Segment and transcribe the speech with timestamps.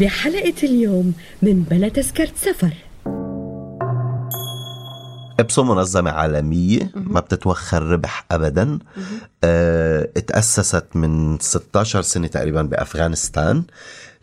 [0.00, 2.72] بحلقة اليوم من بلا تذكرة سفر.
[5.40, 8.78] ابسو منظمة عالمية ما بتتوخر ربح أبدا.
[9.44, 13.62] آه تأسست من 16 سنة تقريبا بأفغانستان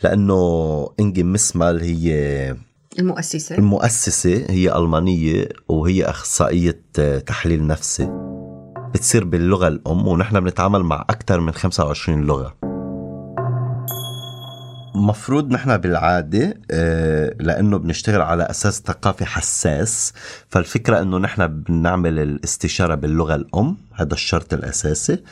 [0.03, 2.55] لأنه إنجي مسمال هي
[2.99, 3.57] المؤسسة.
[3.57, 8.09] المؤسسة هي ألمانية وهي أخصائية آه، تحليل نفسي.
[8.93, 12.68] بتصير باللغة الأم ونحن بنتعامل مع أكثر من 25 لغة.
[14.99, 20.13] مفروض نحن بالعادة آه، لأنه بنشتغل على أساس ثقافي حساس
[20.49, 25.23] فالفكرة أنه نحن بنعمل الاستشارة باللغة الأم هذا الشرط الأساسي.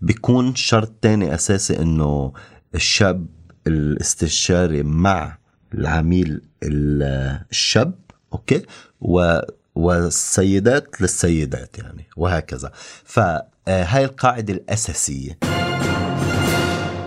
[0.00, 2.32] بيكون شرط تاني أساسي أنه
[2.74, 3.26] الشاب
[3.66, 5.38] الاستشاري مع
[5.74, 7.94] العميل الشاب
[8.32, 8.62] أوكي؟
[9.00, 9.38] و
[9.74, 12.70] والسيدات للسيدات يعني وهكذا.
[13.04, 15.53] فهاي آه، القاعدة الأساسية.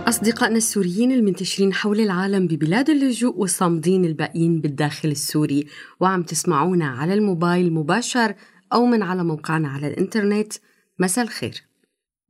[0.07, 5.67] أصدقائنا السوريين المنتشرين حول العالم ببلاد اللجوء والصامدين الباقيين بالداخل السوري
[5.99, 8.33] وعم تسمعونا على الموبايل مباشر
[8.73, 10.53] أو من على موقعنا على الإنترنت.
[10.99, 11.63] مساء الخير.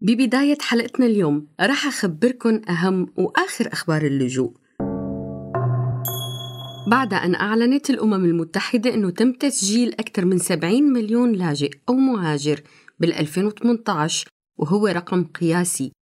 [0.02, 4.54] ببداية حلقتنا اليوم رح أخبركن أهم وآخر أخبار اللجوء.
[6.92, 12.62] بعد أن أعلنت الأمم المتحدة أنه تم تسجيل أكثر من 70 مليون لاجئ أو مهاجر
[13.00, 15.97] بال 2018 وهو رقم قياسي.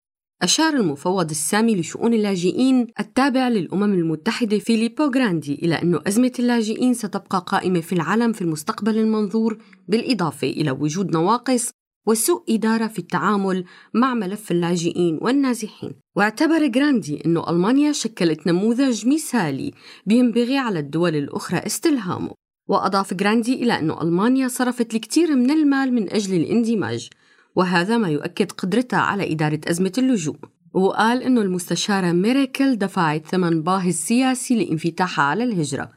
[0.45, 7.45] أشار المفوض السامي لشؤون اللاجئين التابع للأمم المتحدة فيليبو غراندي إلى أن أزمة اللاجئين ستبقى
[7.47, 11.71] قائمة في العالم في المستقبل المنظور بالإضافة إلى وجود نواقص
[12.07, 15.93] وسوء إدارة في التعامل مع ملف اللاجئين والنازحين.
[16.17, 19.73] واعتبر غراندي أن ألمانيا شكلت نموذج مثالي
[20.07, 22.31] بينبغي على الدول الأخرى استلهامه
[22.69, 27.09] وأضاف غراندي إلى أن ألمانيا صرفت الكثير من المال من أجل الاندماج.
[27.55, 30.37] وهذا ما يؤكد قدرتها على إدارة أزمة اللجوء.
[30.75, 35.91] وقال أنه المستشارة ميريكل دفعت ثمن باهظ سياسي لانفتاحها على الهجرة.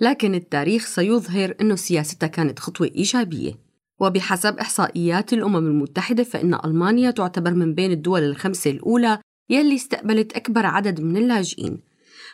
[0.00, 3.52] لكن التاريخ سيظهر أنه سياستها كانت خطوة إيجابية.
[4.00, 9.18] وبحسب إحصائيات الأمم المتحدة فإن ألمانيا تعتبر من بين الدول الخمسة الأولى
[9.50, 11.80] يلي استقبلت أكبر عدد من اللاجئين.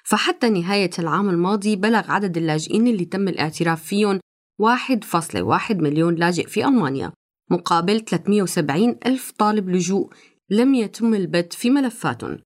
[0.04, 4.20] فحتى نهاية العام الماضي بلغ عدد اللاجئين اللي تم الاعتراف فيهم
[4.58, 7.12] 1.1 مليون لاجئ في ألمانيا.
[7.50, 10.10] مقابل 370 ألف طالب لجوء
[10.50, 12.38] لم يتم البت في ملفاتهم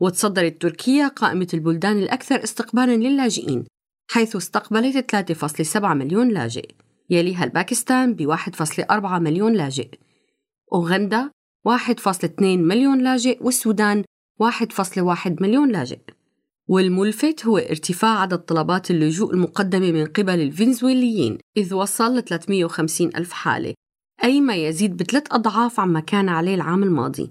[0.00, 3.64] وتصدرت تركيا قائمة البلدان الأكثر استقبالا للاجئين
[4.10, 6.70] حيث استقبلت 3.7 مليون لاجئ
[7.10, 9.90] يليها الباكستان ب 1.4 مليون لاجئ.
[10.72, 11.30] أوغندا
[11.68, 14.04] 1.2 مليون لاجئ والسودان
[14.42, 15.98] 1.1 مليون لاجئ.
[16.68, 23.32] والملفت هو ارتفاع عدد طلبات اللجوء المقدمة من قبل الفنزويليين إذ وصل ل 350 ألف
[23.32, 23.74] حالة.
[24.24, 27.30] أي ما يزيد بثلاث أضعاف عما كان عليه العام الماضي.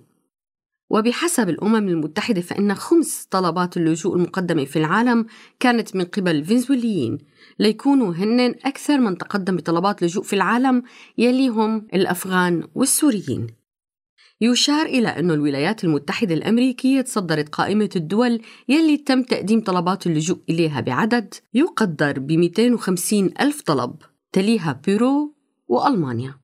[0.90, 5.26] وبحسب الأمم المتحدة فإن خمس طلبات اللجوء المقدمة في العالم
[5.60, 7.18] كانت من قبل الفنزويليين.
[7.60, 10.84] ليكونوا هن أكثر من تقدم بطلبات لجوء في العالم
[11.18, 13.48] يليهم الأفغان والسوريين.
[14.42, 20.82] يشار إلى أن الولايات المتحدة الأمريكية تصدرت قائمة الدول يلي تم تقديم طلبات اللجوء إليها
[20.82, 23.96] بعدد يقدر ب 250 ألف طلب
[24.32, 25.36] تليها بيرو
[25.68, 26.41] وألمانيا.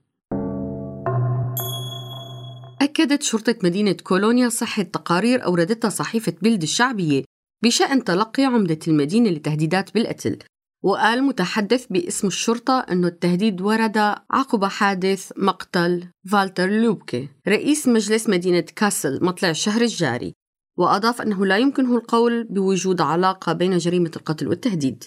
[2.82, 7.24] أكدت شرطة مدينة كولونيا صحة تقارير أوردتها صحيفة بلد الشعبية
[7.64, 10.40] بشأن تلقي عمدة المدينة لتهديدات بالقتل
[10.84, 13.97] وقال متحدث باسم الشرطة أن التهديد ورد
[14.32, 20.34] عقب حادث مقتل فالتر لوبكي رئيس مجلس مدينة كاسل مطلع الشهر الجاري
[20.78, 25.03] وأضاف أنه لا يمكنه القول بوجود علاقة بين جريمة القتل والتهديد.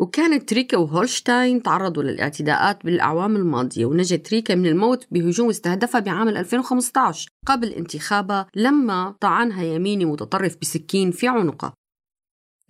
[0.00, 7.30] وكانت تريكا وهولشتاين تعرضوا للاعتداءات بالأعوام الماضية ونجت تريكا من الموت بهجوم استهدفها بعام 2015
[7.46, 11.74] قبل انتخابها لما طعنها يميني متطرف بسكين في عنقها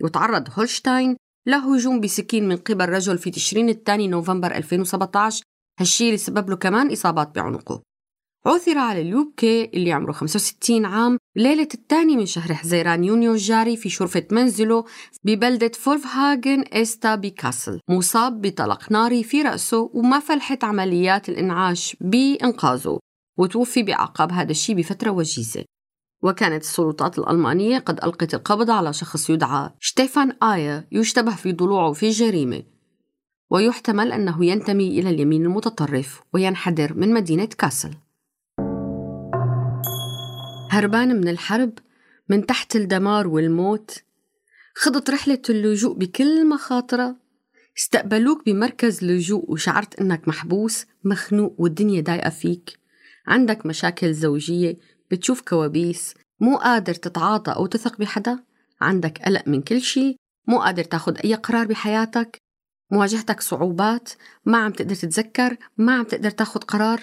[0.03, 5.43] وتعرض هولشتاين لهجوم بسكين من قبل رجل في تشرين الثاني نوفمبر 2017
[5.79, 7.81] هالشي اللي سبب له كمان إصابات بعنقه.
[8.45, 13.89] عثر على لوبكي اللي عمره 65 عام ليلة الثاني من شهر حزيران يونيو الجاري في
[13.89, 14.85] شرفة منزله
[15.23, 22.99] ببلدة فولفهاغن إستا بكاسل مصاب بطلق ناري في رأسه وما فلحت عمليات الإنعاش بإنقاذه
[23.37, 25.65] وتوفي بعقاب هذا الشيء بفترة وجيزة.
[26.23, 32.07] وكانت السلطات الألمانية قد ألقت القبض على شخص يدعى شتيفان آيا يشتبه في ضلوعه في
[32.07, 32.63] الجريمة
[33.49, 37.93] ويحتمل أنه ينتمي إلى اليمين المتطرف وينحدر من مدينة كاسل.
[40.69, 41.79] هربان من الحرب
[42.29, 44.03] من تحت الدمار والموت.
[44.75, 47.15] خضت رحلة اللجوء بكل مخاطرها
[47.77, 52.79] استقبلوك بمركز لجوء وشعرت إنك محبوس مخنوق والدنيا ضايقة فيك.
[53.27, 54.77] عندك مشاكل زوجية
[55.11, 56.13] بتشوف كوابيس.
[56.39, 58.39] مو قادر تتعاطى أو تثق بحدا.
[58.81, 60.15] عندك قلق من كل شيء
[60.47, 62.37] مو قادر تاخد أي قرار بحياتك.
[62.91, 64.09] مواجهتك صعوبات.
[64.45, 65.57] ما عم تقدر تتذكر.
[65.77, 67.01] ما عم تقدر تاخد قرار.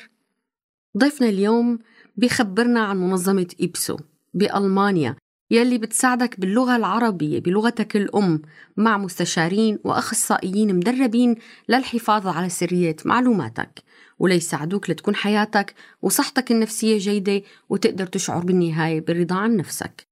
[0.99, 1.79] ضيفنا اليوم
[2.17, 3.97] بيخبرنا عن منظمة إبسو
[4.35, 5.17] بألمانيا
[5.51, 8.43] يلي بتساعدك باللغة العربية بلغتك الأم
[8.77, 11.37] مع مستشارين وأخصائيين مدربين
[11.69, 13.83] للحفاظ على سرية معلوماتك.
[14.19, 20.07] وليساعدوك لتكون حياتك وصحتك النفسية جيدة وتقدر تشعر بالنهاية بالرضا عن نفسك.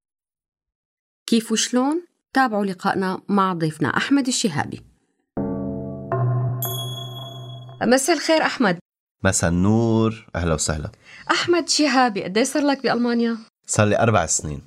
[1.27, 2.03] كيف وشلون؟
[2.33, 4.81] تابعوا لقائنا مع ضيفنا أحمد الشهابي.
[7.83, 8.79] مساء الخير أحمد.
[9.25, 10.27] مساء النور.
[10.37, 10.93] أهلا وسهلا.
[11.31, 13.37] أحمد شهابي قد صار لك بألمانيا؟
[13.67, 14.63] صار لي أربع سنين.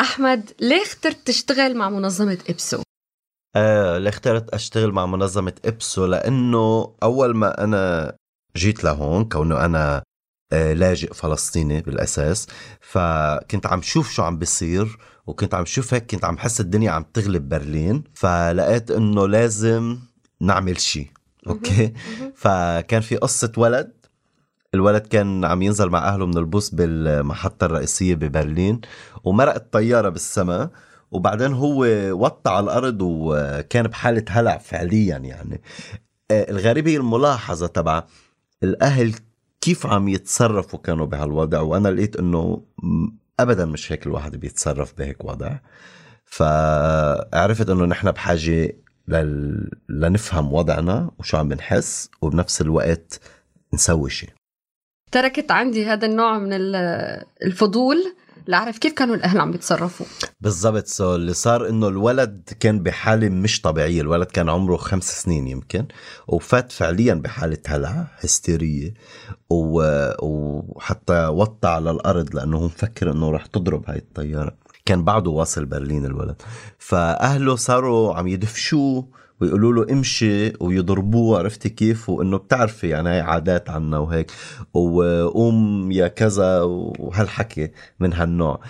[0.00, 2.82] أحمد ليه اخترت تشتغل مع منظمة إبسو؟
[3.56, 8.12] آه اللي اخترت أشتغل مع منظمة إبسو؟ لأنه أول ما أنا
[8.56, 10.02] جيت لهون كونه أنا
[10.52, 12.46] آه لاجئ فلسطيني بالأساس
[12.80, 17.02] فكنت عم شوف شو عم بيصير وكنت عم شوف هيك كنت عم حس الدنيا عم
[17.14, 19.98] تغلب برلين فلقيت إنه لازم
[20.40, 21.10] نعمل شيء
[21.48, 21.92] أوكي.
[22.34, 23.92] فكان في قصة ولد
[24.74, 28.80] الولد كان عم ينزل مع أهله من البوس بالمحطة الرئيسية ببرلين
[29.24, 30.70] ومرق الطيارة بالسماء
[31.10, 31.84] وبعدين هو
[32.24, 35.62] وطى على الأرض وكان بحالة هلع فعليا يعني.
[36.30, 38.02] آه، الغريب هي الملاحظة تبع
[38.62, 39.14] الأهل
[39.60, 42.62] كيف عم يتصرفوا كانوا بهالوضع وأنا لقيت إنه
[43.40, 45.56] ابدا مش هيك الواحد بيتصرف بهيك وضع.
[46.24, 48.76] فعرفت إنه نحن بحاجة
[49.10, 49.70] لل...
[49.88, 53.20] لنفهم وضعنا وشو عم بنحس وبنفس الوقت
[53.74, 54.30] نسوي شيء
[55.12, 57.96] تركت عندي هذا النوع من ال- الفضول
[58.46, 60.06] لأعرف كيف كانوا الأهل عم بيتصرفوا.
[60.40, 65.48] بالضبط سو اللي صار إنه الولد كان بحالة مش طبيعية الولد كان عمره خمس سنين
[65.48, 65.86] يمكن
[66.28, 68.94] وفات فعليا بحالة هلع هستيرية
[69.50, 69.82] و...
[70.22, 74.56] وحتى وطى على الأرض لأنه هو مفكر إنه رح تضرب هاي الطيارة.
[74.90, 76.42] كان بعده واصل برلين الولد.
[76.78, 79.08] فأهله صاروا عم يدفشوه
[79.40, 84.32] ويقولوا له امشي ويضربوه عرفتي كيف؟ وإنه بتعرفي يعني هاي عادات عنا وهيك.
[84.74, 87.70] وقوم يا كذا وهالحكي
[88.00, 88.60] من هالنوع.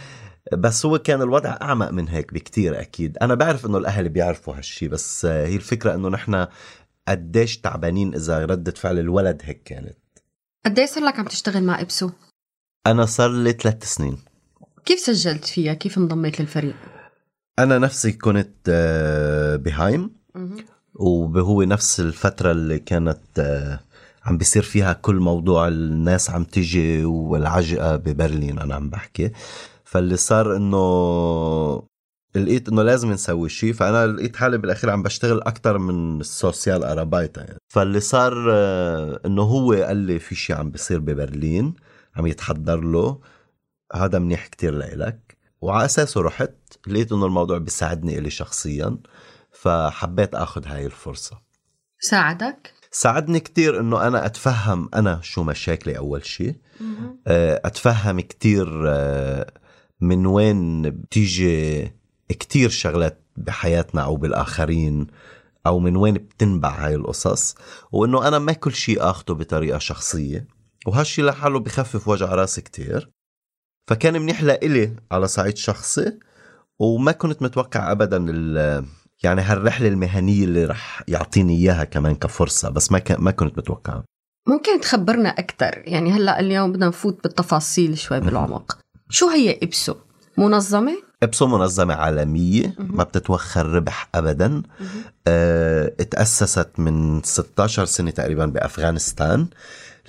[0.52, 3.19] بس هو كان الوضع أعمق من هيك بكتير أكيد.
[3.19, 6.46] أنا بعرف إنه الأهل بيعرفوا هالشي بس هي الفكرة إنه نحن
[7.08, 9.99] قديش تعبانين إذا ردة فعل الولد هيك كانت.
[10.66, 12.11] قد صار لك عم تشتغل مع إبسو؟
[12.87, 14.30] أنا صار لي ثلاث سنين.
[14.85, 16.75] كيف سجلت فيها؟ كيف انضميت للفريق؟
[17.59, 20.11] أنا نفسي كنت آه، بهايم
[20.94, 23.81] وهو نفس الفترة اللي كانت آه،
[24.25, 29.31] عم بيصير فيها كل موضوع الناس عم تيجي والعجقة ببرلين أنا عم بحكي
[29.85, 31.83] فاللي صار إنه
[32.35, 37.40] لقيت إنه لازم نسوي شيء فأنا لقيت حالي بالأخير عم بشتغل أكتر من السوسيال أرابايتا
[37.40, 37.59] يعني.
[37.69, 41.75] فاللي صار آه، إنه هو قال لي في شيء عم بيصير ببرلين
[42.16, 43.19] عم يتحضر له
[43.94, 45.37] هذا منيح كتير لإلك.
[45.61, 46.52] وعلى أساسه رحت
[46.87, 48.99] لقيت إنه الموضوع بيساعدني إلي شخصياً
[49.52, 51.40] فحبيت آخذ هاي الفرصة.
[52.00, 56.56] ساعدك؟ ساعدني كتير إنه أنا أتفهم أنا شو مشاكلي أول شيء
[57.26, 59.52] آه، أتفهم كتير آه،
[60.00, 61.92] من وين بتيجي
[62.28, 65.06] كتير شغلات بحياتنا أو بالآخرين
[65.66, 67.54] أو من وين بتنبع هاي القصص.
[67.92, 70.47] وإنه أنا ما كل شيء آخده بطريقة شخصية.
[70.87, 73.11] وهالشي لحاله بخفف وجع راسي كتير.
[73.90, 76.12] فكان منيح لإلي على صعيد شخصي
[76.78, 78.85] وما كنت متوقع ابدا ال-
[79.23, 84.04] يعني هالرحلة المهنية اللي رح يعطيني إياها كمان كفرصة بس ما ما كنت متوقعها
[84.49, 88.78] ممكن تخبرنا أكثر يعني هلأ اليوم بدنا نفوت بالتفاصيل شوي بالعمق.
[89.09, 89.94] شو هي إبسو؟
[90.38, 90.92] منظمة؟
[91.23, 94.62] إبسو منظمة عالمية ما بتتوخر ربح ابدا.
[95.28, 99.47] آه، اتأسست من 16 سنة تقريبا بأفغانستان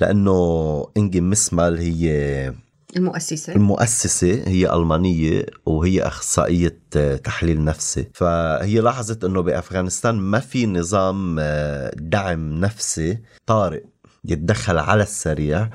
[0.01, 2.53] لأنه إنجي مسمال هي
[2.97, 3.53] المؤسسة.
[3.53, 8.09] المؤسسة هي ألمانية وهي أخصائية آه، تحليل نفسي.
[8.13, 13.83] فهي لاحظت أنه بأفغانستان ما في نظام آه، دعم نفسي طارئ
[14.25, 15.69] يتدخل على السريع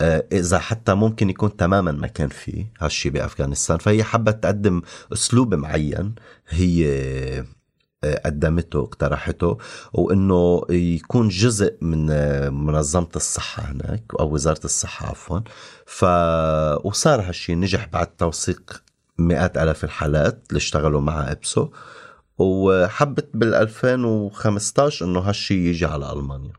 [0.00, 3.78] آه، إذا حتى ممكن يكون تماما ما كان في هالشي بأفغانستان.
[3.78, 4.82] فهي حبت تقدم
[5.12, 6.14] أسلوب معين
[6.48, 6.86] هي
[8.14, 9.58] قدمته اقترحته
[9.92, 15.40] وإنه يكون جزء من آه، منظمة الصحة هناك أو وزارة الصحة عفوا.
[15.86, 16.04] ف
[16.86, 18.82] وصار هالشي نجح بعد توثيق
[19.18, 21.68] مئات آلاف الحالات اللي اشتغلوا مع إبسو.
[22.38, 26.52] وحبت بال 2015 إنه هالشي يجي على ألمانيا.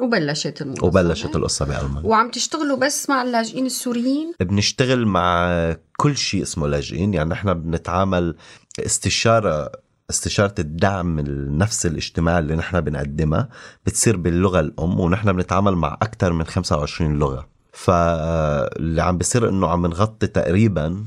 [0.00, 0.86] وبلشت المنظمة.
[0.86, 2.08] وبلشت القصة بألمانيا.
[2.08, 7.14] وعم تشتغلوا بس مع اللاجئين السوريين؟ بنشتغل مع كل شيء اسمه لاجئين.
[7.14, 8.36] يعني نحن بنتعامل
[8.78, 9.72] استشارة
[10.12, 13.48] استشارة الدعم النفسي الاجتماعي اللي نحن بنقدمها
[13.86, 17.48] بتصير باللغة الأم ونحن بنتعامل مع أكثر من 25 لغة.
[17.72, 21.04] فاللي عم بيصير إنه عم نغطي تقريبا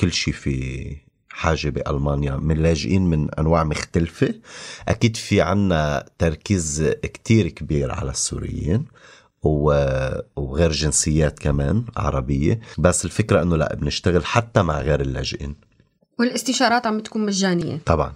[0.00, 0.96] كل شيء في
[1.28, 2.36] حاجة بألمانيا.
[2.36, 4.34] من لاجئين من أنواع مختلفة.
[4.88, 8.84] أكيد في عنا تركيز كتير كبير على السوريين
[9.42, 12.60] وغير جنسيات كمان عربية.
[12.78, 15.54] بس الفكرة أنه لا بنشتغل حتى مع غير اللاجئين.
[16.18, 18.12] والاستشارات عم بتكون مجانية؟ طبعا.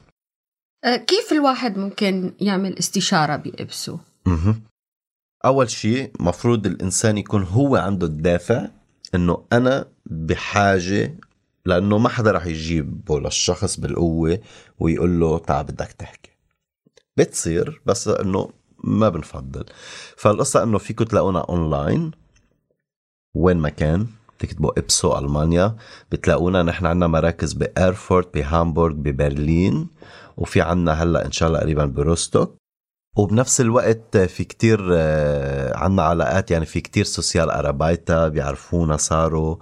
[0.84, 3.98] كيف الواحد ممكن يعمل استشارة بإبسو؟
[5.44, 8.68] أول شيء مفروض الإنسان يكون هو عنده الدافع
[9.14, 11.14] أنه أنا بحاجة
[11.66, 14.38] لأنه ما حدا رح يجيبه للشخص بالقوة
[14.78, 16.30] ويقول له تعال بدك تحكي.
[17.16, 18.50] بتصير بس إنه
[18.84, 19.64] ما بنفضل.
[20.16, 22.10] فالقصة إنه فيكم تلاقونا اونلاين
[23.34, 24.06] وين ما كان
[24.38, 25.76] تكتبوا IPSO ألمانيا
[26.12, 29.88] بتلاقونا نحن عندنا مراكز بأيرفورت بهامبورغ ببرلين.
[30.36, 32.56] وفي عنا هلا إن شاء الله قريبا بروستوك.
[33.16, 39.56] وبنفس الوقت في كتير آه، عنا علاقات يعني في كتير Sozialarbeiter بيعرفونا صاروا.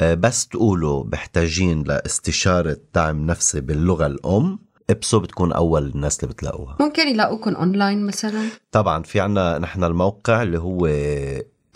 [0.00, 4.58] آه، بس تقولوا محتاجين لاستشارة دعم نفسي باللغة الأم
[4.90, 6.76] إبسو بتكون أول الناس اللي بتلاقوها.
[6.80, 8.42] ممكن يلاقوكم أونلاين مثلا؟
[8.72, 10.88] طبعا في عنا نحن الموقع اللي هو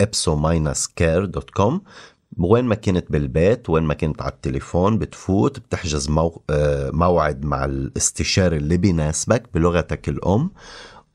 [0.03, 1.73] ipso-care.com
[2.37, 6.41] وين ما كنت بالبيت وين ما كنت على التليفون بتفوت بتحجز مو...
[6.49, 10.51] آه، موعد مع الاستشاري اللي بيناسبك بلغتك الأم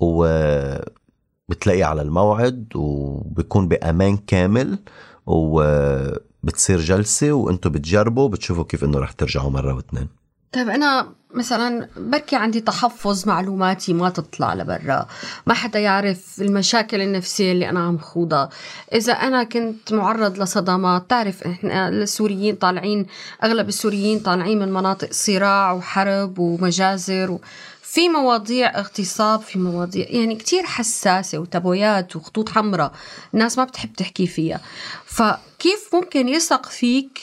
[0.00, 4.78] وبتلاقي على الموعد وبيكون بأمان كامل
[5.26, 10.08] وبتصير جلسة وأنتم بتجربوا بتشوفوا كيف إنه رح ترجعوا مرة واثنين
[10.56, 15.06] طيب أنا مثلا بركي عندي تحفظ معلوماتي ما تطلع لبرا.
[15.46, 18.48] ما حدا يعرف المشاكل النفسية اللي أنا عم خوضها.
[18.92, 23.06] إذا أنا كنت معرض لصدمات تعرف إحنا السوريين طالعين
[23.44, 27.40] أغلب السوريين طالعين من مناطق صراع وحرب ومجازر و...
[27.82, 32.92] في مواضيع اغتصاب في مواضيع يعني كتير حساسة وتبويات وخطوط حمراء.
[33.34, 34.60] الناس ما بتحب تحكي فيها.
[35.06, 37.20] فكيف ممكن يثق فيك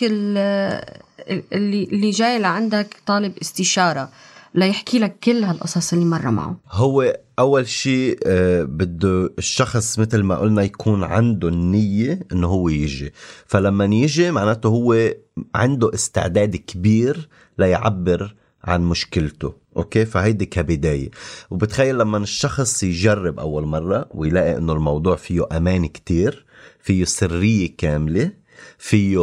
[1.54, 4.10] اللي اللي جاي لعندك طالب استشارة
[4.56, 6.58] ليحكي لك كل هالقصص اللي مرة معه.
[6.72, 13.14] هو أول شيء آه، بده الشخص مثل ما قلنا يكون عنده النية إنه هو يجي.
[13.46, 15.14] فلما يجي معناته هو
[15.56, 19.54] عنده استعداد كبير ليعبر عن مشكلته.
[19.78, 21.10] أوكي؟ فهيدي كبداية.
[21.52, 26.46] وبتخيل لما الشخص يجرب أول مرة ويلاقي إنه الموضوع فيه أمان كتير
[26.80, 28.32] فيه سرية كاملة
[28.78, 29.18] فيه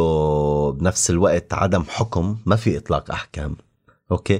[0.71, 3.55] بنفس الوقت عدم حكم ما في إطلاق أحكام
[4.11, 4.39] okay؟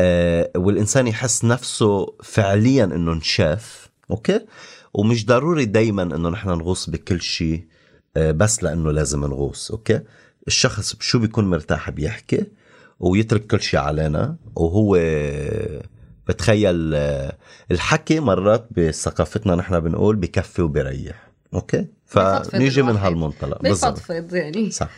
[0.00, 4.40] آه والإنسان يحس نفسه فعليا إنه انشاف okay؟
[4.94, 7.64] ومش ضروري دايما إنه نحن نغوص بكل شيء
[8.16, 10.00] آه بس لأنه لازم نغوص okay؟
[10.46, 12.46] الشخص شو بيكون مرتاح بيحكي
[13.00, 14.96] ويترك كل شيء علينا وهو
[16.28, 16.94] بتخيل
[17.70, 24.70] الحكي مرات بثقافتنا نحن بنقول بكفي وبريح أوكي؟ فنيجي من هالمنطلق بفضفض يعني.
[24.70, 24.88] صح.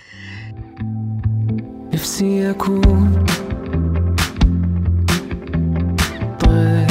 [1.95, 3.25] نفسي أكون
[6.40, 6.90] طير.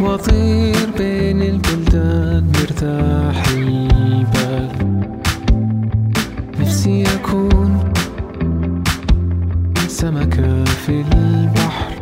[0.00, 4.70] وأطير بين البلدان مرتاح البال
[6.60, 7.92] نفسي أكون
[9.88, 11.94] سمكة في البحر.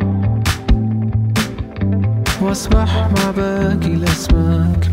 [2.41, 4.92] واسبح مع باقي الأسماك.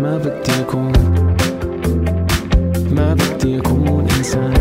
[0.00, 0.92] ما بدي أكون
[2.90, 4.53] ما بدي أكون إنسان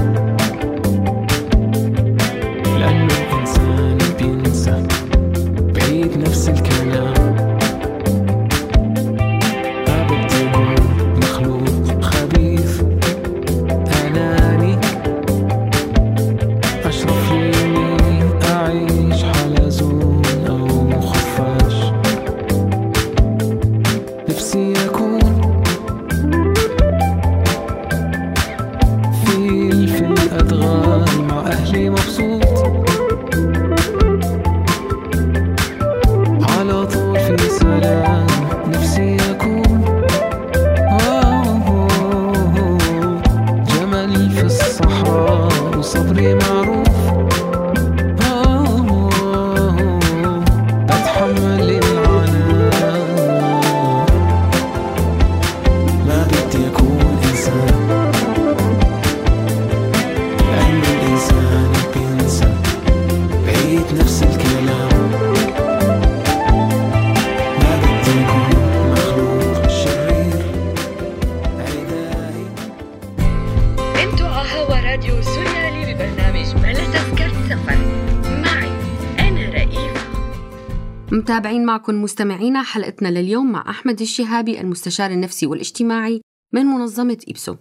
[74.04, 77.78] على هوا راديو سوريالي ببرنامج بلا تذكرة سفر.
[78.26, 78.72] معي
[79.20, 80.02] أنا رئيفة.
[81.12, 86.22] متابعين معكم مستمعينا حلقتنا لليوم مع أحمد الشهابي المستشار النفسي والاجتماعي
[86.54, 87.56] من منظمة إبسو.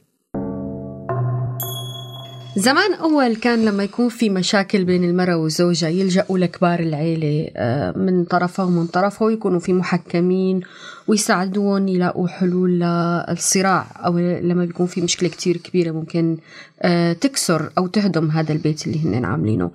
[2.57, 8.25] زمان أول كان لما يكون في مشاكل بين المرأة وزوجها يلجأوا لكبار العيلة آه، من
[8.25, 10.61] طرفها ومن طرفها ويكونوا في محكمين
[11.09, 16.37] ويساعدون يلاقوا حلول للصراع أو لما بيكون في مشكلة كتير كبيرة ممكن
[16.83, 19.71] آه، تكسر أو تهدم هذا البيت اللي هن عاملينه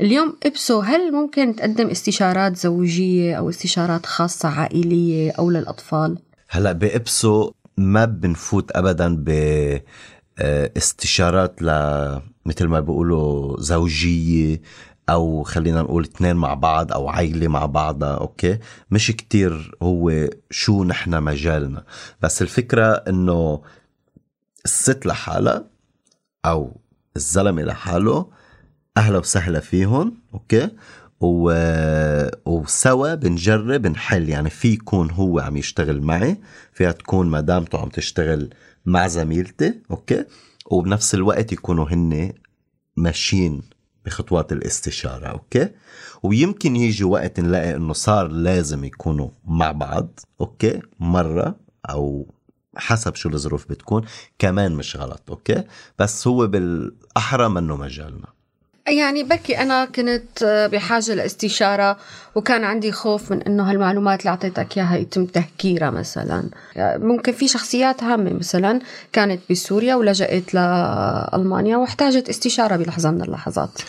[0.00, 6.18] اليوم إبسو هل ممكن تقدم استشارات زوجية أو استشارات خاصة عائلية أو للأطفال؟
[6.48, 9.30] هلأ بإبسو ما بنفوت ابدا ب
[10.40, 11.68] استشارات ل
[12.46, 14.60] مثل ما بيقولوا زوجية
[15.08, 18.58] أو خلينا نقول اثنين مع بعض أو عائله مع بعضها أوكي؟
[18.90, 21.84] مش كتير هو شو نحن مجالنا.
[22.22, 23.62] بس الفكرة إنه
[24.64, 25.64] الست لحالها
[26.44, 26.76] أو
[27.16, 28.26] الزلمة لحاله
[28.96, 30.14] أهلا وسهلا فيهم.
[30.34, 30.70] okay؟
[31.20, 31.52] و...
[32.46, 34.28] وسوا بنجرب نحل.
[34.28, 36.36] يعني في يكون هو عم يشتغل معي
[36.72, 38.50] فيها تكون مدامته عم تشتغل
[38.88, 40.24] مع زميلتي okay؟
[40.66, 42.32] وبنفس الوقت يكونوا هن
[42.96, 43.62] ماشيين
[44.06, 45.68] بخطوات الاستشارة okay؟
[46.22, 51.56] ويمكن يجي وقت نلاقي إنه صار لازم يكونوا مع بعض okay؟ مرة
[51.90, 52.34] أو
[52.76, 54.04] حسب شو الظروف بتكون
[54.38, 55.64] كمان مش غلط أوكي؟
[55.98, 58.37] بس هو بالأحرى منه مجالنا.
[58.88, 61.96] يعني بكي أنا كنت بحاجة لاستشارة
[62.34, 66.50] وكان عندي خوف من إنه هالمعلومات اللي أعطيتك إياها يتم تهكيرها مثلا.
[66.76, 68.80] ممكن في شخصيات هامة مثلا
[69.12, 73.80] كانت بسوريا ولجأت لألمانيا واحتاجت استشارة بلحظة من اللحظات.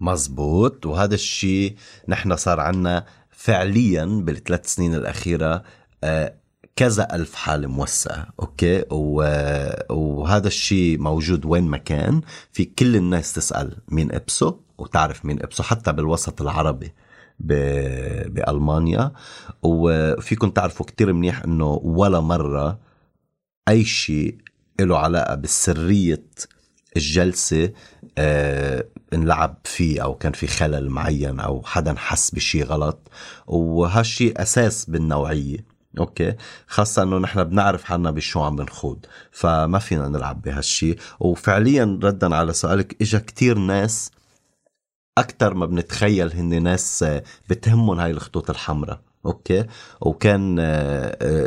[0.00, 0.86] مزبوط.
[0.86, 1.74] وهذا الشيء
[2.08, 5.62] نحن صار عنا فعليا بالثلاث سنين الأخيرة
[6.04, 6.34] آه،
[6.76, 8.84] كذا ألف حالة موسعة أوكي.
[9.90, 12.20] وهذا الشيء موجود وين ما كان
[12.52, 16.92] في كل الناس تسأل مين إبسو وتعرف مين إبسو حتى بالوسط العربي.
[17.38, 19.12] بألمانيا
[19.62, 22.78] وفيكم تعرفوا كتير منيح أنه ولا مرة
[23.68, 24.38] أي شيء
[24.80, 26.24] له علاقة بالسرية
[26.96, 27.72] الجلسة
[28.18, 33.10] آه انلعب فيه أو كان في خلل معين أو حدا حس بشي غلط
[33.46, 36.34] وهالشي أساس بالنوعية okay.
[36.66, 40.96] خاصة إنه نحن بنعرف حالنا بشو عم بنخوض فما فينا نلعب بهالشي.
[41.20, 44.10] وفعليا ردا على سؤالك إجا كتير ناس
[45.18, 47.04] أكثر ما بنتخيل هن ناس
[47.50, 49.64] بتهمهم هاي الخطوط الحمراء okay؟
[50.00, 50.56] وكان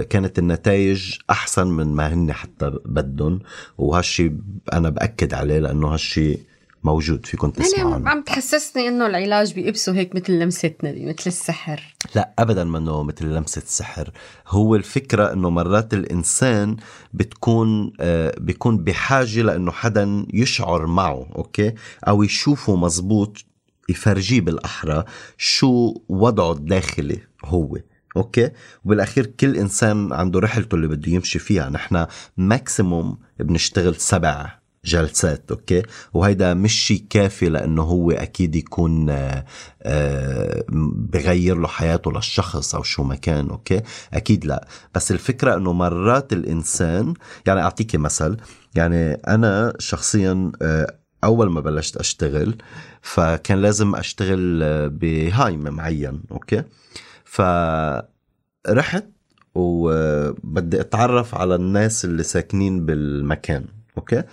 [0.09, 3.39] كانت النتائج أحسن من ما هن حتى بدهم.
[3.77, 4.31] وهالشي
[4.73, 6.54] أنا بأكد عليه لأنه هالشي
[6.85, 11.95] موجود فيكم تسمعوا يعني عم تحسسني إنه العلاج بكبسة هيك مثل لمسة نبي مثل السحر.
[12.15, 14.11] لا ابدا منه مثل لمسة سحر.
[14.47, 16.77] هو الفكرة إنه مرات الإنسان
[17.13, 21.73] بتكون آه بيكون بحاجة لإنه حدا يشعر معه okay؟
[22.07, 23.45] أو يشوفه مزبوط
[23.89, 25.03] يفرجيه بالأحرى
[25.37, 27.77] شو وضعه الداخلي هو
[28.17, 28.51] okay؟
[28.85, 31.69] وبالأخير كل إنسان عنده رحلته اللي بده يمشي فيها.
[31.69, 32.05] نحن
[32.37, 39.45] maximum بنشتغل سبع جلسات okay؟ وهيدا مش شيء كافي لأنه هو أكيد يكون آه،
[39.83, 40.63] آه،
[41.13, 43.81] بغير له حياته للشخص أو شو ما كان okay؟
[44.13, 44.67] أكيد لا.
[44.95, 47.13] بس الفكرة إنه مرات الإنسان
[47.47, 48.37] يعني اعطيكي مثل
[48.75, 52.55] يعني أنا شخصيا آه، أول ما بلشت أشتغل
[53.01, 56.63] فكان لازم أشتغل ب Heim معين okay؟
[57.25, 59.05] فرحت
[59.55, 63.65] وبدي أتعرف على الناس اللي ساكنين بالمكان
[63.97, 64.23] okay؟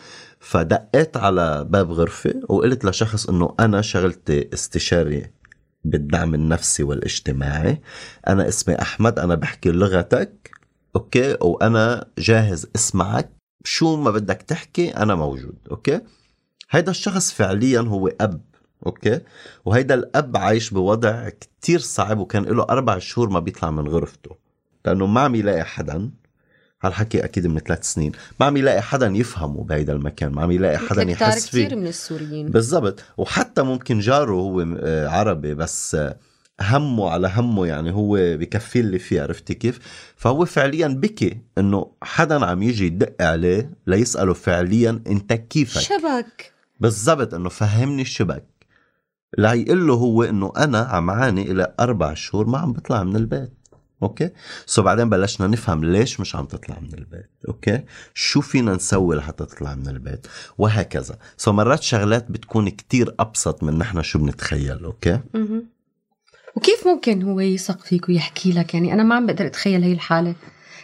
[0.42, 5.31] فدقيت على باب غرفة وقلت لشخص إنه أنا شغلتي استشاري
[5.85, 7.81] بالدعم النفسي والاجتماعي.
[8.28, 10.50] أنا اسمي أحمد أنا بحكي لغتك.
[10.96, 13.31] okay؟ وأنا جاهز أسمعك.
[13.64, 16.00] شو ما بدك تحكي أنا موجود أوكي؟
[16.70, 18.40] هيدا الشخص فعليا هو أب
[18.87, 19.20] أوكي؟
[19.64, 24.37] وهيدا الأب عايش بوضع كتير صعب وكان له أربع شهور ما بيطلع من غرفته.
[24.85, 26.11] لأنه ما عم يلاقي حدا.
[26.82, 28.12] هالحكي أكيد من ثلاث سنين.
[28.40, 31.66] ما عم يلاقي حدا يفهمه بهيدا المكان ما عم يلاقي حدا يحس فيه.
[31.66, 32.50] كثير من السوريين.
[32.50, 33.00] بالضبط.
[33.16, 36.16] وحتى ممكن جاره هو آه، عربي بس آه،
[36.60, 39.78] همه على همه يعني هو بكفي اللي فيه عرفتي كيف؟
[40.16, 45.80] فهو فعليا بكي إنه حدا عم يجي يدق عليه ليسأله فعليا أنت كيفك.
[45.80, 46.52] شبك.
[46.80, 47.34] بالضبط.
[47.34, 48.44] إنه فهمني الشبك
[49.38, 53.52] ليقول له هو إنه أنا عم عاني إلى أربع شهور ما عم بطلع من البيت.
[54.02, 54.30] okay؟
[54.66, 59.44] so بعدين بلشنا نفهم ليش مش عم تطلع من البيت okay؟ شو فينا نسوي لحتى
[59.44, 60.26] تطلع من البيت؟
[60.58, 61.18] وهكذا.
[61.37, 65.20] so مرات شغلات بتكون كتير أبسط من نحن شو بنتخيل okay؟
[66.56, 70.34] وكيف ممكن هو يثق فيك ويحكي لك؟ يعني أنا ما عم بقدر أتخيل هي الحالة.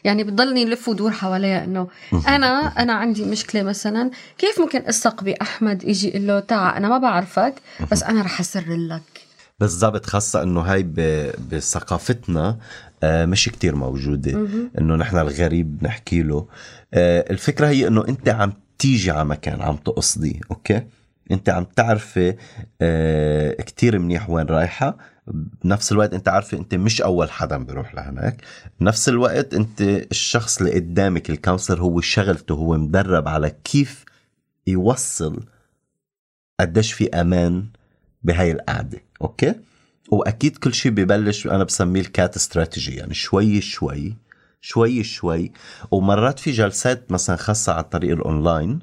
[0.05, 5.85] يعني بتضلني لف ودور حواليها إنه أنا أنا عندي مشكلة مثلا كيف ممكن أثق بأحمد
[5.85, 7.55] يجي يقول له تعا أنا ما بعرفك
[7.93, 9.29] بس أنا رح اسر لك
[9.61, 10.83] بالضبط خاصة إنه هاي
[11.51, 12.59] بثقافتنا
[13.05, 14.47] مش كتير موجودة.
[14.79, 16.49] إنه نحن الغريب نحكي له.
[16.95, 20.83] آه، الفكرة هي إنه أنت عم تيجي على مكان عم تقصدي أوكي؟
[21.31, 22.35] أنت عم تعرفي
[22.81, 24.97] آه، كتير منيح وين رايحة.
[25.65, 28.43] بنفس الوقت أنت عارفة أنت مش أول حدا بيروح لهناك.
[28.81, 34.05] بنفس الوقت أنت الشخص اللي قدامك ال counselor هو شغلته هو مدرب على كيف
[34.67, 35.45] يوصل
[36.61, 37.67] قديش في أمان
[38.23, 39.55] بهاي القعدة okay؟
[40.11, 44.17] وأكيد كل شيء ببلش أنا بسميه ال cat strategy يعني شوي شوي
[44.61, 45.53] شوي شوي.
[45.91, 48.79] ومرات في جلسات مثلا خاصة على طريق الأونلاين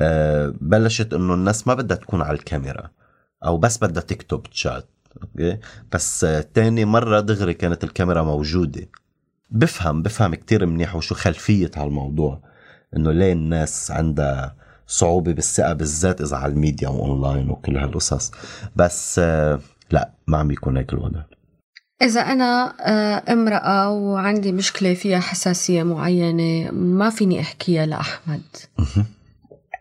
[0.00, 2.90] آه بلشت إنه الناس ما بدها تكون على الكاميرا
[3.44, 4.88] أو بس بدها تكتب chat
[5.22, 5.58] okay؟
[5.92, 8.88] بس آه تاني مرة دغري كانت الكاميرا موجودة.
[9.50, 12.40] بفهم بفهم كتير منيح وشو خلفية هالموضوع
[12.96, 18.30] إنه ليه الناس عندها صعوبة بالثقة بالذات إذا على ال media و online وكل هالقصص.
[18.76, 21.22] بس آه، لا ما عم بيكون هيك الوضع.
[22.02, 28.42] إذا أنا آه، امرأة وعندي مشكلة فيها حساسية معينة ما فيني أحكيها لأحمد.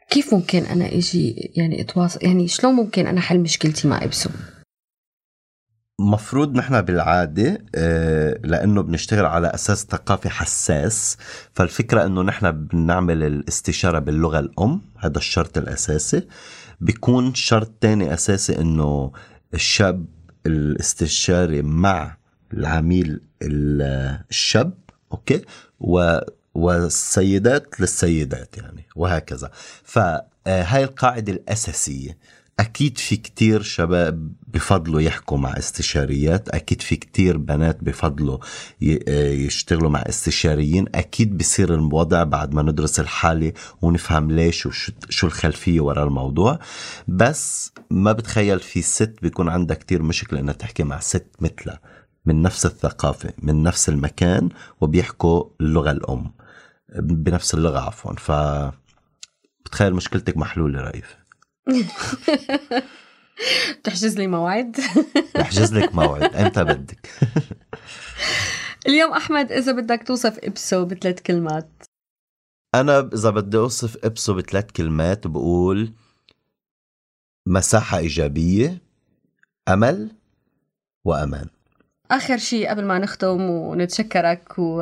[0.10, 4.30] كيف ممكن أنا إجي يعني أتواصل؟ يعني شلون ممكن أنا حل مشكلتي مع إبسو
[6.00, 11.18] مفروض نحن بالعادة آه، لأنه بنشتغل على أساس ثقافي حساس
[11.54, 16.28] فالفكرة أنه نحن بنعمل الاستشارة باللغة الأم هذا الشرط الأساسي.
[16.82, 19.12] بيكون شرط تاني أساسي أنه
[19.54, 20.06] الشاب
[20.46, 22.18] الاستشاري مع
[22.54, 24.74] العميل ال- الشاب
[25.12, 25.42] أوكي؟
[25.80, 26.20] و
[26.54, 29.52] والسيدات للسيدات يعني وهكذا.
[29.84, 32.18] فهاي القاعدة الأساسية.
[32.60, 38.38] أكيد في كتير شباب بفضلوا يحكوا مع استشاريات أكيد في كتير بنات بفضلوا
[39.08, 45.28] آه، يشتغلوا مع استشاريين أكيد بصير الوضع بعد ما ندرس الحالة ونفهم ليش وشو شو
[45.28, 46.60] الخلفية وراء الموضوع.
[47.08, 51.80] بس ما بتخيل في ست بيكون عندها كتير مشكلة إنها تحكي مع ست مثلها
[52.26, 54.50] من نفس الثقافة من نفس المكان
[54.82, 56.32] وبيحكوا اللغة الأم
[57.00, 58.14] بنفس اللغة عفوا.
[58.14, 58.32] ف
[59.66, 61.27] بتخيل مشكلتك محلولة رئيف
[63.84, 64.78] تحجز لي موعد.
[65.36, 66.36] بحجز لك موعد.
[66.36, 67.10] إمتى بدك.
[68.88, 71.70] اليوم أحمد إذا بدك توصف إبسو بثلاث كلمات.
[72.76, 75.94] أنا إذا بدي أوصف ابسو بثلاث كلمات بقول
[77.48, 78.82] مساحة إيجابية
[79.70, 80.12] أمل
[81.06, 81.48] وأمان.
[82.12, 84.82] آخر شيء قبل ما نختم ونتشكرك و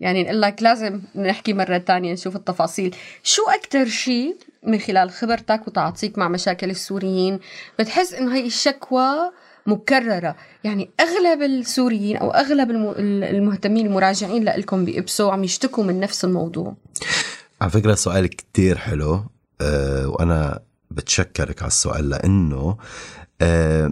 [0.00, 2.94] يعني نقول لك لازم نحكي مرة تانية نشوف التفاصيل.
[3.22, 7.40] شو أكتر شيء من خلال خبرتك وتعاطيك مع مشاكل السوريين
[7.78, 9.06] بتحس إنه هي الشكوى
[9.66, 16.24] مكررة؟ يعني أغلب السوريين أو أغلب الم- المهتمين المراجعين لكم بإبسو عم يشتكوا من نفس
[16.24, 16.76] الموضوع.
[17.60, 19.24] على فكرة سؤال كتير حلو
[19.60, 22.76] أه وأنا بتشكرك على السؤال لأنه
[23.40, 23.90] أه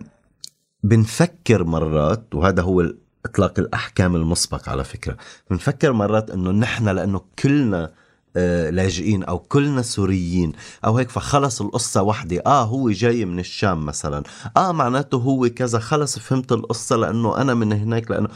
[0.82, 2.92] بنفكر مرات وهذا هو
[3.24, 5.16] إطلاق الأحكام المسبق على فكرة.
[5.50, 7.92] بنفكر مرات إنه نحن لأنه كلنا
[8.36, 10.52] آه، لاجئين أو كلنا سوريين
[10.84, 12.42] أو هيك فخلص القصة وحدة.
[12.46, 14.22] آه هو جاي من الشام مثلا.
[14.56, 15.78] آه معناته هو كذا.
[15.78, 18.28] خلص فهمت القصة لأنه أنا من هناك لأنه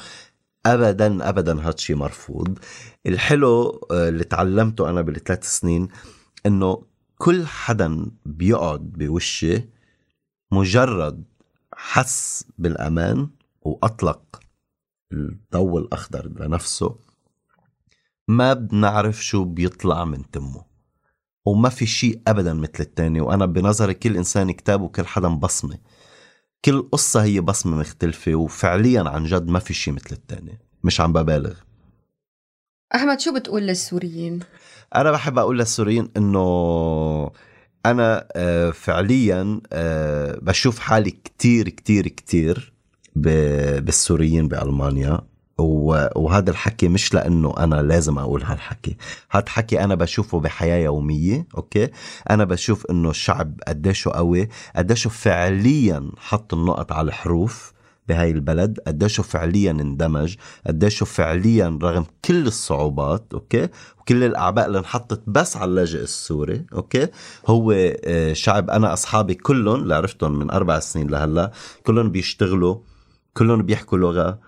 [0.66, 2.58] ابدا ابدا هذا شيء مرفوض.
[3.06, 5.88] الحلو آه، اللي تعلمته أنا بالثلاث سنين
[6.46, 6.82] إنه
[7.18, 9.64] كل حدا بيقعد بوشي
[10.52, 11.24] مجرد
[11.74, 13.28] حس بالأمان
[13.62, 14.20] وأطلق
[15.12, 16.96] الضوء الأخضر لنفسه
[18.28, 20.64] ما بنعرف شو بيطلع من تمه
[21.44, 25.78] وما في شيء ابدا مثل التاني وأنا بنظري كل إنسان كتاب وكل حدا بصمة
[26.64, 31.12] كل قصة هي بصمة مختلفة وفعليا عن جد ما في شيء مثل التاني مش عم
[31.12, 31.54] ببالغ
[32.94, 34.40] أحمد شو بتقول للسوريين؟
[34.94, 37.30] أنا بحب أقول للسوريين إنه
[37.86, 42.77] أنا آه، فعليا آه، بشوف حالي كتير كتير كتير
[43.22, 45.20] بالسوريين بألمانيا.
[45.60, 48.96] و- وهذا الحكي مش لأنه أنا لازم أقول هالحكي.
[49.30, 51.88] هذا حكي أنا بشوفه بحياة يومية أوكي؟
[52.30, 57.72] أنا بشوف إنه الشعب قديشه قوي قديشه فعليا حط النقط على الحروف
[58.08, 60.34] بهاي البلد قديشه فعليا اندمج
[60.66, 63.68] قديشه فعليا رغم كل الصعوبات okay؟
[64.00, 67.06] وكل الأعباء اللي انحطت بس على اللاجئ السوري okay؟
[67.46, 67.72] هو
[68.04, 71.52] آه، شعب أنا أصحابي كلهم اللي عرفتهم من أربع سنين لهلأ
[71.86, 72.76] كلهم بيشتغلوا
[73.38, 74.38] كلهم بيحكوا لغة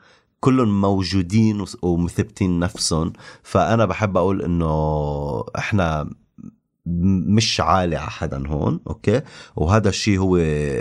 [0.40, 3.12] كلهم موجودين ومثبتين نفسهم.
[3.42, 6.10] فأنا بحب أقول إنه إحنا
[7.36, 9.20] مش عالي على حدا هون أوكي؟
[9.56, 10.38] وهذا الشيء هو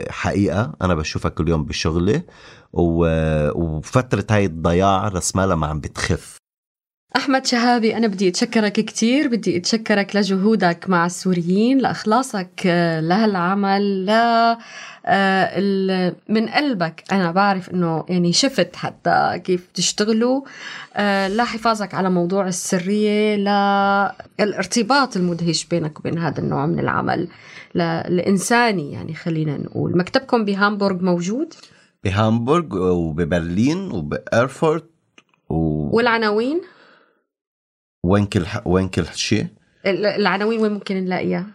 [0.09, 0.73] حقيقة.
[0.81, 2.23] أنا بشوفها كل يوم بشغلي.
[2.73, 6.37] وفترة هاي الضياع رسمالها ما عم بتخف.
[7.15, 9.27] أحمد شهابي أنا بدي أتشكرك كتير.
[9.27, 14.09] بدي أتشكرك لجهودك مع السوريين لإخلاصك آه، لهالعمل
[16.29, 20.41] من قلبك أنا بعرف إنه يعني شفت حتى كيف تشتغلوا
[20.95, 23.35] آه، لحفاظك على موضوع السرية
[24.39, 27.27] للارتباط المدهش بينك وبين هذا النوع من العمل
[27.75, 29.97] الإنساني يعني خلينا نقول.
[29.97, 31.53] مكتبكم بهامبورغ موجود؟
[32.03, 34.89] بهامبورغ وببرلين وبإيرفورت
[35.49, 35.55] و...
[35.95, 36.61] والعناوين؟
[38.05, 38.67] وين كل ح...
[38.67, 39.47] وين كل شيء؟
[39.85, 41.45] ال- العناوين وين ممكن نلاقيها؟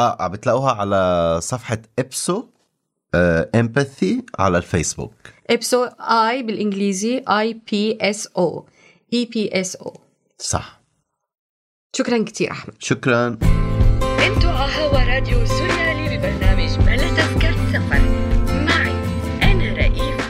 [0.00, 2.44] آه بتلاقوها على صفحة Ipso.
[3.14, 5.12] Empathy على الفيسبوك.
[5.50, 8.68] Ipso I بالإنجليزي I P S O.
[9.12, 10.00] E P S O.
[10.38, 10.80] صح.
[11.96, 12.74] شكرا كثير أحمد.
[12.78, 13.26] شكرا.
[14.26, 18.00] أنتوا على هوا راديو سوريالي ببرنامج بلا تذكرة سفر
[18.52, 18.94] معي
[19.42, 20.24] أنا رئيفة.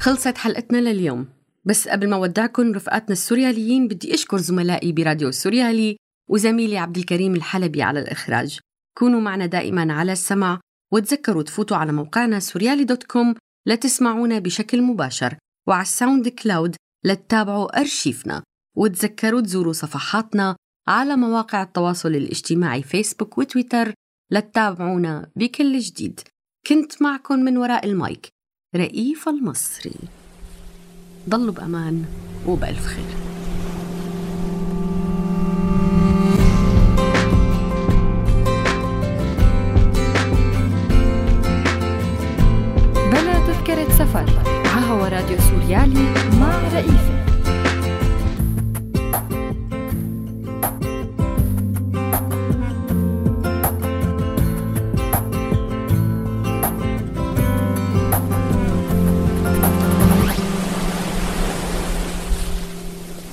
[0.00, 1.28] خلصت حلقتنا لليوم.
[1.64, 5.96] بس قبل ما ودعكم رفقاتنا السورياليين بدي أشكر زملائي براديو سوريالي
[6.30, 8.58] وزميلي عبد الكريم الحلبي على الإخراج.
[8.98, 10.60] كونوا معنا دائما على السمع
[10.92, 13.34] وتذكروا تفوتوا على موقعنا سوريالي dot com
[13.66, 15.36] لتسمعونا بشكل مباشر
[15.68, 18.42] وعلى الساوند كلاود لتتابعوا أرشيفنا.
[18.76, 20.56] وتذكروا تزوروا صفحاتنا
[20.88, 23.94] على مواقع التواصل الاجتماعي فيسبوك وتويتر
[24.32, 26.20] لتتابعونا بكل جديد.
[26.66, 28.28] كنت معكم من وراء المايك
[28.76, 29.94] رئيف المصري.
[31.28, 32.04] ضلوا بأمان
[32.46, 33.25] وبألف خير.
[45.66, 47.26] سوريالي مع رئيفة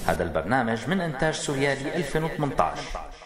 [0.07, 3.22] هذا البرنامج من إنتاج سوريالي 2018